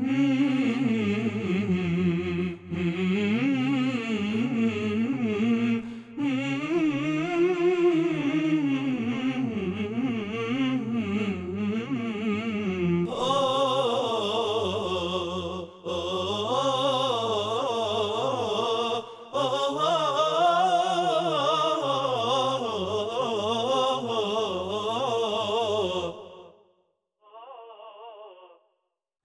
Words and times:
Mm-hmm. 0.00 0.60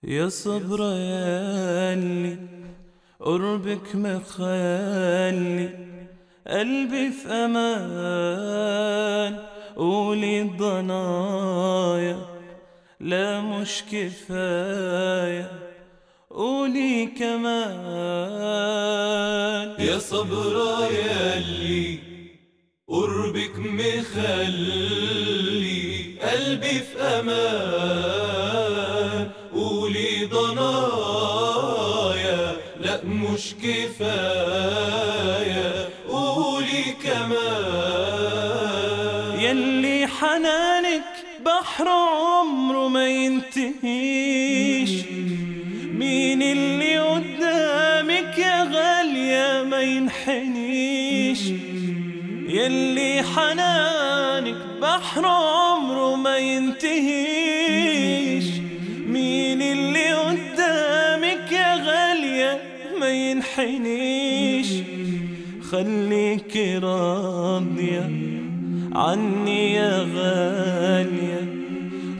يا 0.07 0.29
صبر 0.29 0.79
يالي 0.79 2.37
قربك 3.19 3.95
مخلي 3.95 5.69
قلبي 6.47 7.11
في 7.11 7.27
أمان 7.31 8.65
قولي 9.75 10.41
الضنايا 10.41 12.17
لا 12.99 13.41
مش 13.41 13.83
كفاية 13.91 15.51
قولي 16.29 17.05
كمان. 17.05 17.65
يا 19.79 19.99
صبر 19.99 20.87
يالي 20.91 21.99
قربك 22.87 23.59
مخلي 23.59 24.95
قلبي 26.21 26.79
في 26.79 27.01
أمان. 27.01 28.64
مش 33.35 33.55
كفاية 33.63 35.29
قولي 36.09 36.83
كمان. 37.03 37.35
يلي 39.39 40.07
حنانك 40.07 41.03
بحر 41.45 41.87
عمره 41.87 42.87
ما 42.87 43.07
ينتهيش. 43.07 44.89
مين 45.93 46.41
اللي 46.41 46.97
قدامك 46.99 48.37
يا 48.37 48.63
غالية 48.63 49.63
ما 49.63 49.81
ينحنيش. 49.81 51.39
يلي 52.47 53.23
حنانك 53.35 54.57
بحر 54.81 55.25
عمره 55.25 56.15
ما 56.15 56.37
ينتهيش. 56.37 56.94
ما 63.57 63.63
ينحنيش 63.63 64.67
خليك 65.71 66.57
راضية 66.83 68.09
عني 68.93 69.73
يا 69.73 69.99
غالية. 70.15 71.55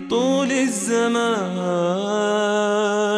طول 0.10 0.52
الزمان 0.52 1.26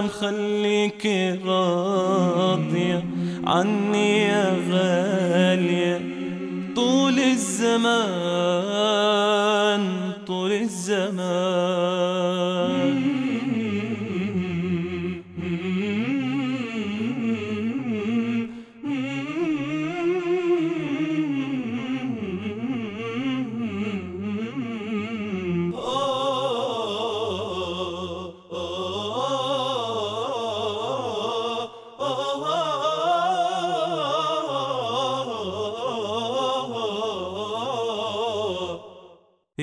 خليك 0.07 1.05
راضية 1.45 3.05
عني 3.45 4.21
يا 4.21 4.55
غالية. 4.71 6.02
طول 6.75 7.19
الزمان 7.19 7.87
طول 10.27 10.52
الزمان. 10.52 11.47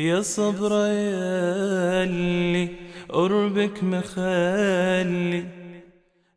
يا 0.04 0.20
صبر 0.22 0.72
يالي 0.86 2.68
قربك 3.08 3.82
مخلي 3.82 5.44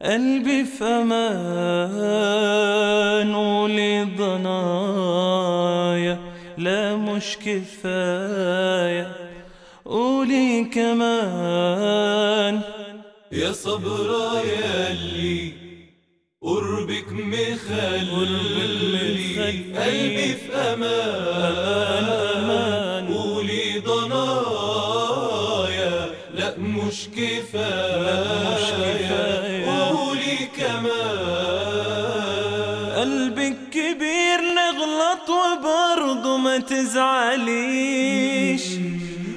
قلبي 0.02 0.66
في 0.66 0.84
أمان 0.84 1.76
قولي 3.36 4.04
ضنايا 4.18 5.48
لا 6.58 6.96
مش 6.96 7.38
كفاية. 7.46 9.16
قولي 9.86 10.64
كمان 10.64 12.62
يا 13.32 13.52
صبر 13.52 14.10
يالي 14.46 15.52
قربك 16.42 17.12
مخلي 17.12 18.08
قلبي 19.78 20.34
في 20.34 20.54
أمان 20.56 22.37
مش 26.60 27.08
كفاية. 27.18 28.58
قولي 29.66 30.38
كمان. 30.58 30.88
قلبك 32.96 33.58
كبير 33.72 34.42
نغلط 34.42 35.30
وبرضه 35.30 36.38
ما 36.38 36.58
تزعليش. 36.58 38.62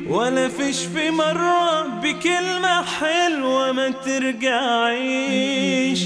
ولا 0.08 0.48
فيش 0.48 0.78
في 0.78 1.10
مرة 1.10 1.82
بكلمة 1.82 2.82
حلوة 2.84 3.72
ما 3.72 3.90
ترجعيش. 3.90 6.00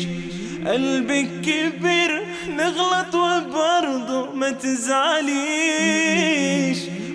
قلبك 0.66 1.28
كبير 1.40 2.26
نغلط 2.48 3.14
وبرضه 3.14 4.32
ما 4.34 4.50
تزعليش. 4.50 6.23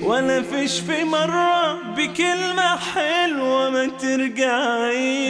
ولا 0.09 0.42
فيش 0.42 0.80
في 0.80 1.03
مرة 1.03 1.74
بكلمة 1.94 2.75
حلوة 2.75 3.70
ما 3.70 3.88
ترجعيش. 4.02 5.30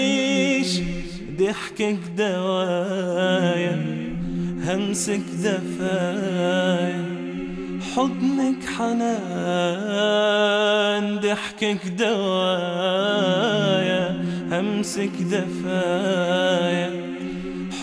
ضحكك 1.39 1.99
دوايا 2.17 3.75
همسك 4.63 5.21
دفايا 5.43 7.03
حضنك 7.95 8.65
حنان. 8.77 9.09
ضحكك 11.19 11.87
دوايا 11.87 13.05
همسك 14.51 15.11
دفايا. 15.21 17.08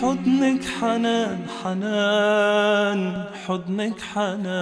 حضنك 0.01 0.63
حنان 0.79 1.37
حنان 1.63 3.23
حضنك 3.47 4.01
حنان. 4.13 4.57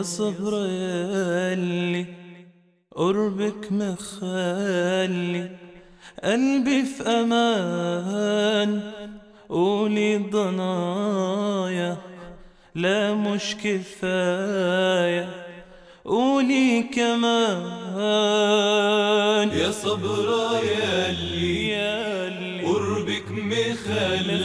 يا 0.00 0.04
صبر 0.04 0.52
يالي 0.66 2.06
قربك 2.96 3.72
مخلي. 3.72 5.50
قلبي 6.24 6.82
في 6.82 7.02
أمان 7.02 8.80
قولي 9.48 10.16
ضنايا 10.16 11.96
لا 12.74 13.14
مش 13.14 13.56
كفاية. 13.64 15.28
قولي 16.04 16.82
كمان 16.82 17.68
يا 19.52 19.70
صبر 19.70 20.28
يالي 20.64 21.68
يالي 21.68 22.64
قربك 22.64 23.30
مخلي. 23.30 24.40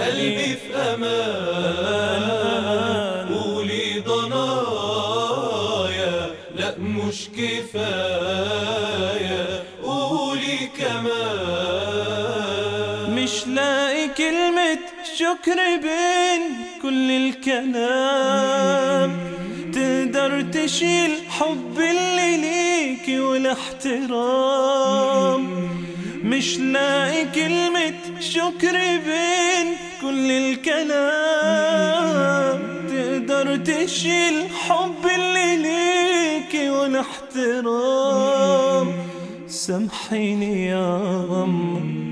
قلبي 0.00 0.56
في 0.56 0.74
أمان. 0.76 2.41
كلمة 14.08 14.78
شكر 15.16 15.56
بين 15.82 16.42
كل 16.82 17.10
الكلام. 17.10 18.52
تقدر 19.72 20.42
تشيل 20.42 21.10
حب 21.28 21.78
اللي 21.78 22.36
ليكي 22.36 23.20
والاحترام. 23.20 24.22
مش 26.24 26.58
لاقي 26.58 27.24
كلمة 27.34 27.94
شكر 28.20 28.72
بين 29.06 29.76
كل 30.00 30.30
الكلام. 30.30 31.82
تقدر 32.88 33.56
تشيل 33.56 34.48
حب 34.68 35.06
اللي 35.14 35.56
ليكي 35.56 36.70
والاحترام. 36.70 38.12
سامحيني 39.48 40.66
يا 40.66 40.96
أمه 41.44 42.02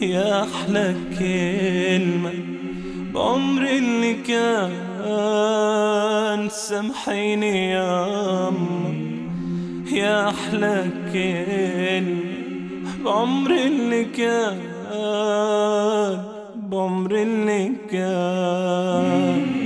يا 0.00 0.42
أحلى 0.42 0.94
كلمة 1.18 2.32
بعمري 3.14 3.78
اللي 3.78 4.14
كان 4.14 4.48
سامحيني 6.48 7.70
يا 7.70 8.08
أمه 8.48 8.94
يا 9.92 10.28
أحلى 10.28 10.84
كلمة 11.12 12.20
بعمري 13.04 13.66
اللي 13.66 14.04
كان 14.04 14.58
بعمري 16.70 17.22
اللي 17.22 17.72
كان. 17.90 19.59